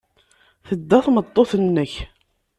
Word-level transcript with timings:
Tedda 0.67 0.97
tmeṭṭut-nnek. 1.05 1.93